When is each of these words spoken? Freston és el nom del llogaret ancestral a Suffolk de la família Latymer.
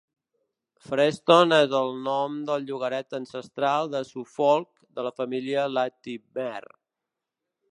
Freston 0.85 1.51
és 1.57 1.75
el 1.79 1.91
nom 2.07 2.39
del 2.47 2.65
llogaret 2.69 3.13
ancestral 3.17 3.93
a 4.01 4.01
Suffolk 4.13 4.69
de 5.01 5.07
la 5.09 5.13
família 5.21 5.67
Latymer. 5.75 6.59